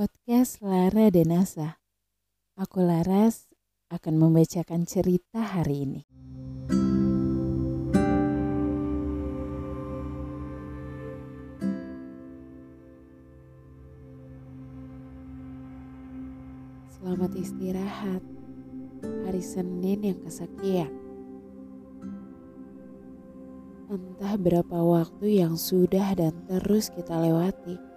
[0.00, 1.76] Podcast Lara dan Asa.
[2.56, 3.52] Aku Laras
[3.92, 6.02] akan membacakan cerita hari ini.
[16.96, 18.24] Selamat istirahat.
[19.04, 20.88] Hari Senin yang kesekian.
[23.92, 27.89] Entah berapa waktu yang sudah dan terus kita lewati.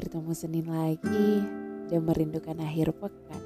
[0.00, 1.44] Bertemu Senin lagi
[1.92, 3.42] dan merindukan akhir pekan.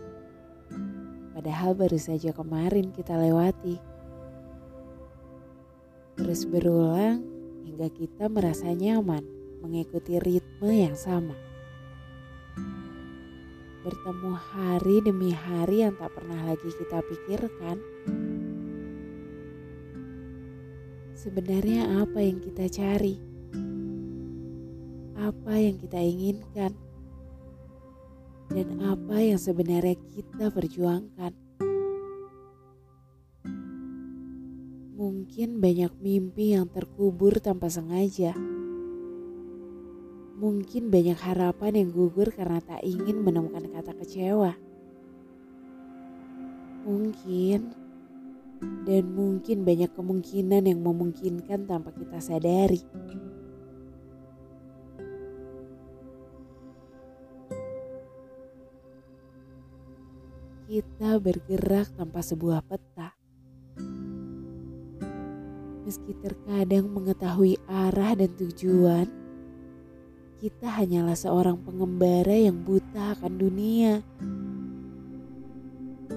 [1.35, 3.83] Padahal baru saja kemarin kita lewati.
[6.15, 7.27] Terus berulang
[7.67, 9.27] hingga kita merasa nyaman
[9.67, 11.35] mengikuti ritme yang sama
[13.85, 17.77] bertemu hari demi hari yang tak pernah lagi kita pikirkan.
[21.13, 23.34] Sebenarnya apa yang kita cari?
[25.25, 26.77] Apa yang kita inginkan?
[28.53, 31.33] Dan apa yang sebenarnya kita perjuangkan?
[34.93, 38.37] Mungkin banyak mimpi yang terkubur tanpa sengaja
[40.35, 44.53] Mungkin banyak harapan yang gugur karena tak ingin menemukan kata kecewa.
[46.85, 47.73] Mungkin
[48.85, 52.85] dan mungkin banyak kemungkinan yang memungkinkan tanpa kita sadari.
[60.75, 63.15] Kita bergerak tanpa sebuah peta.
[65.87, 69.07] Meski terkadang mengetahui arah dan tujuan,
[70.43, 74.03] kita hanyalah seorang pengembara yang buta akan dunia.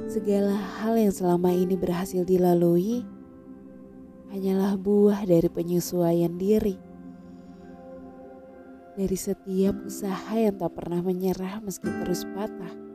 [0.10, 3.06] Segala hal yang selama ini berhasil dilalui
[4.34, 6.82] hanyalah buah dari penyesuaian diri.
[8.98, 12.87] Dari setiap usaha yang tak pernah menyerah meski terus patah.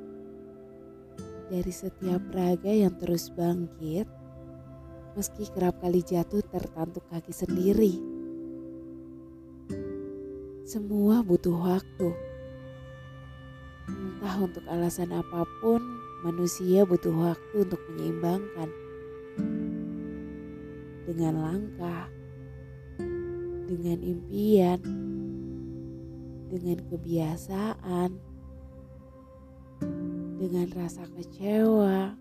[1.53, 4.09] Dari setiap raga yang terus bangkit
[5.13, 8.01] meski kerap kali jatuh tertantuk kaki sendiri.
[10.65, 12.09] Semua butuh waktu.
[13.85, 15.85] Entah untuk alasan apa pun,
[16.25, 18.73] manusia butuh waktu untuk menyeimbangkan.
[21.05, 22.09] Dengan langkah,
[23.69, 24.81] dengan impian,
[26.49, 28.32] dengan kebiasaan,
[30.43, 32.19] dengan rasa kecewa,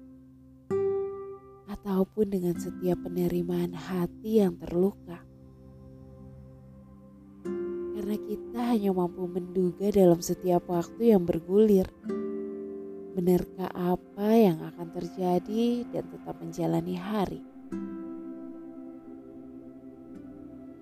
[1.74, 5.26] ataupun dengan setiap penerimaan hati yang terluka
[8.12, 11.88] karena kita hanya mampu menduga dalam setiap waktu yang bergulir.
[13.16, 17.40] Benarkah apa yang akan terjadi dan tetap menjalani hari?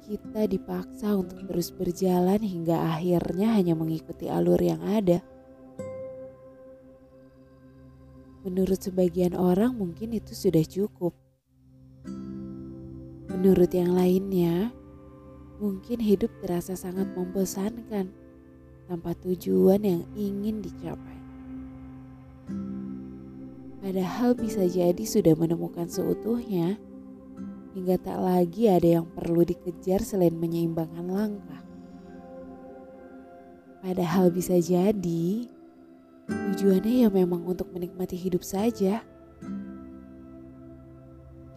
[0.10, 5.22] Kita dipaksa untuk terus berjalan hingga akhirnya hanya mengikuti alur yang ada.
[8.44, 11.12] Menurut sebagian orang, mungkin itu sudah cukup.
[13.30, 14.74] Menurut yang lainnya,
[15.60, 18.08] Mungkin hidup terasa sangat membosankan
[18.88, 21.20] tanpa tujuan yang ingin dicapai.
[23.84, 26.80] Padahal bisa jadi sudah menemukan seutuhnya
[27.76, 31.64] hingga tak lagi ada yang perlu dikejar selain menyeimbangkan langkah.
[33.84, 35.52] Padahal bisa jadi
[36.30, 39.02] tujuannya ya memang untuk menikmati hidup saja.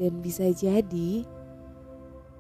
[0.01, 1.29] Dan bisa jadi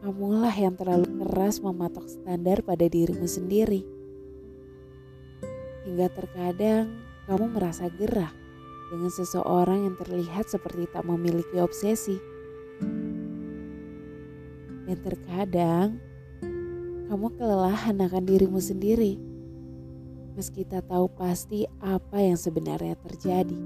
[0.03, 3.87] Kamulah yang terlalu keras mematok standar pada dirimu sendiri.
[5.87, 6.91] Hingga terkadang
[7.31, 8.35] kamu merasa gerah
[8.91, 12.19] dengan seseorang yang terlihat seperti tak memiliki obsesi.
[14.91, 16.03] Dan terkadang
[17.07, 19.23] kamu kelelahan akan dirimu sendiri.
[20.33, 23.59] Meski tak tahu pasti apa yang sebenarnya terjadi.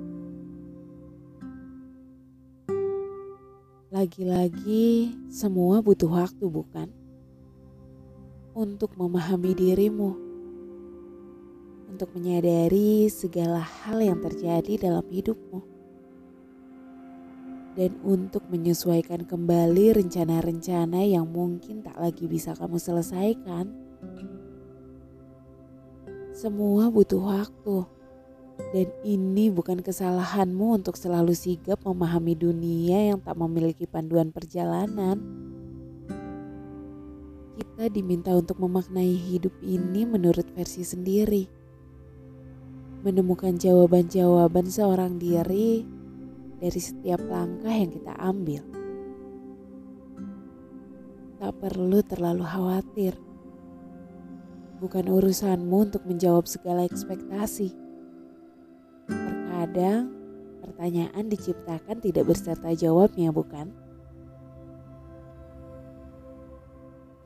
[3.95, 6.91] Lagi-lagi, semua butuh waktu, bukan?
[8.51, 10.11] Untuk memahami dirimu,
[11.87, 15.63] untuk menyadari segala hal yang terjadi dalam hidupmu,
[17.79, 23.71] dan untuk menyesuaikan kembali rencana-rencana yang mungkin tak lagi bisa kamu selesaikan.
[26.37, 27.89] Semua butuh waktu
[28.77, 35.17] dan ini bukan kesalahanmu untuk selalu sigap memahami dunia yang tak memiliki panduan perjalanan.
[37.57, 41.49] Kita diminta untuk memaknai hidup ini menurut versi sendiri.
[43.01, 45.89] Menemukan jawaban-jawaban seorang diri
[46.61, 48.61] dari setiap langkah yang kita ambil.
[51.41, 53.17] Tak perlu terlalu khawatir
[54.77, 57.73] Bukan urusanmu untuk menjawab segala ekspektasi.
[59.09, 60.13] Terkadang
[60.61, 63.73] pertanyaan diciptakan tidak berserta jawabnya, bukan?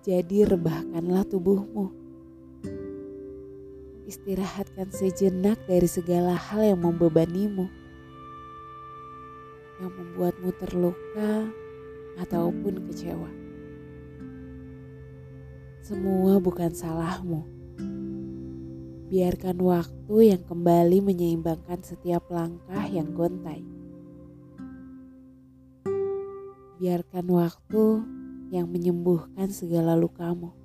[0.06, 1.91] Jadi rebahkanlah tubuhmu.
[4.06, 7.67] Istirahatkan sejenak dari segala hal yang membebanimu.
[9.82, 11.50] Yang membuatmu terluka
[12.17, 13.50] ataupun kecewa.
[15.91, 17.43] Semua bukan salahmu.
[19.11, 23.67] Biarkan waktu yang kembali menyeimbangkan setiap langkah yang gontai.
[26.79, 28.07] Biarkan waktu
[28.55, 30.60] yang menyembuhkan segala lukamu.